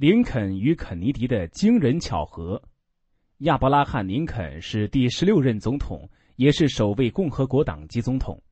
[0.00, 2.62] 林肯与肯尼迪的惊人巧合。
[3.40, 8.42] 亚伯拉罕·林肯是第十六任总统，也是首位共和国党籍总统。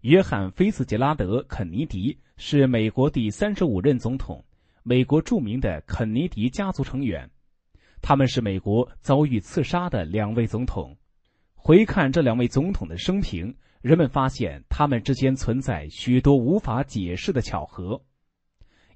[0.00, 4.44] 约翰·菲茨杰拉德·肯尼迪是美国第三十五任总统，
[4.82, 7.30] 美国著名的肯尼迪家族成员。
[8.02, 10.96] 他们是美国遭遇刺杀的两位总统。
[11.54, 18.02] 回看这两位总统的生平，人们发现他们之间存在许多无法解释的巧合。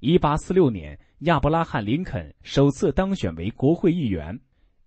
[0.01, 0.99] 一八四六年。
[1.21, 4.39] 亚伯拉罕·林肯首次当选为国会议员。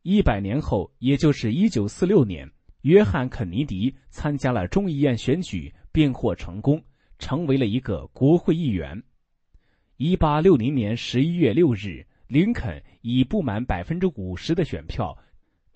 [0.03, 2.51] 一百年后，也就是一九四六年，
[2.83, 6.83] 约翰·肯尼迪参加了众议院选举，并获成功，
[7.21, 9.01] 成为了一个国会议员。
[9.97, 15.17] 一八六零年十一月六日，林肯以不满百分之五十的选票，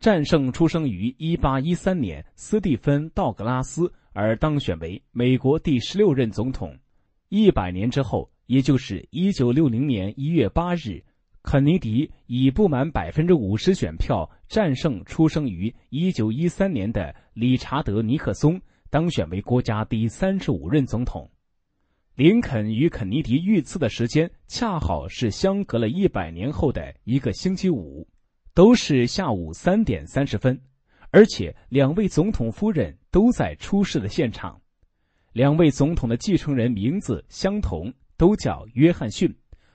[0.01, 6.77] 战胜出生于一八一三年斯蒂芬·道格拉斯，而当选为美国第十六任总统。
[7.29, 8.29] 一百年之后。
[8.49, 11.05] 也就是一九六零年一月八日，
[11.43, 21.31] 肯尼迪以不满百分之五十选票战胜出生于一九一三年的理查德·尼克松，当选为国家第三十五任总统。
[22.15, 28.09] 林肯与肯尼迪遇刺的时间恰好是相隔了一百年后的一个星期五，
[28.55, 30.59] 都是下午三点三十分，
[31.11, 34.59] 而且两位总统夫人都在出事的现场。
[35.35, 37.93] 两位总统的继承人名字相同。
[38.19, 39.35] 都叫约翰逊，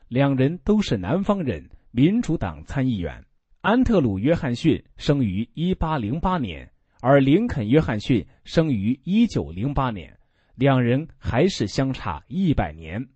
[0.09, 3.23] 两人都是南方人，民主党参议员。
[3.61, 10.19] 安特鲁·约翰逊生于一八零八年，而林肯·约翰逊生于一九零八年，
[10.55, 13.07] 两人还是相差一百年。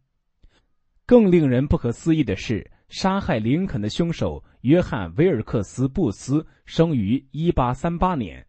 [1.05, 8.48] 更令人不可思议的是，杀害林肯的凶手约翰·威尔克斯·布斯生于一八三八年，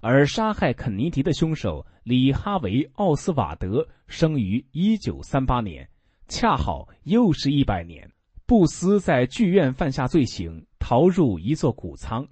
[0.00, 5.88] 而杀害肯尼迪的凶手里哈维·奥斯瓦德生于一九三八年。
[6.30, 8.08] 恰好又是一百年，
[8.46, 12.24] 布斯在剧院犯下罪行，逃入一座谷仓。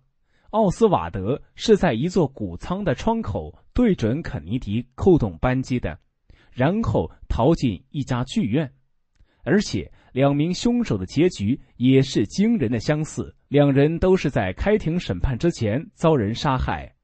[0.51, 5.99] 奥斯瓦德是在一座谷仓的窗口对准肯尼迪扣动扳机的，
[6.53, 8.73] 然后逃进一家剧院。
[9.43, 16.95] 而且两名凶手的结局也是惊人的相似，两人都是在开庭审判之前遭人杀害。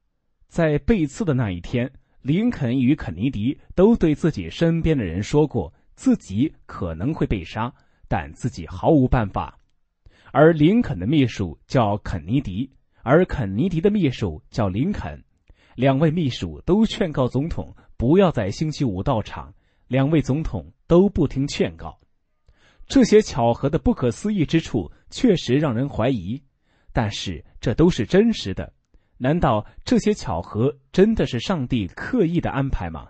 [0.47, 1.91] 在被刺的那一天，
[2.21, 5.73] 林肯与肯尼迪都对自己身边的人说过。
[5.95, 7.73] 自己可能会被杀，
[8.07, 9.57] 但自己毫无办法。
[10.31, 12.69] 而林肯的秘书叫肯尼迪，
[13.03, 15.23] 而肯尼迪的秘书叫林肯。
[15.75, 19.53] 两位秘书都劝告总统不要在星期五到场，
[19.87, 21.97] 两位总统都不听劝告。
[22.87, 26.41] 这些巧合的不可思议之处确实让人怀疑，
[26.93, 28.71] 但是这都是真实的。
[29.17, 33.07] 难道这些巧合真的是上帝刻意的安排吗？